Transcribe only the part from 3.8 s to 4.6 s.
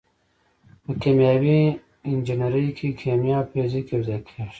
یوځای کیږي.